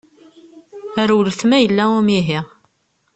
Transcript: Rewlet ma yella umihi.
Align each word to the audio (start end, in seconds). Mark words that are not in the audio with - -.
Rewlet 1.07 1.39
ma 1.45 1.57
yella 1.61 1.83
umihi. 1.99 2.39